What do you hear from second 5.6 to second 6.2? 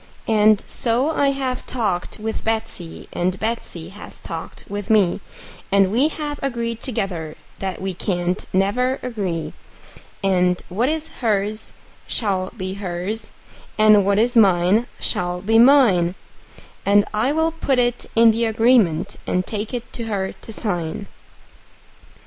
And we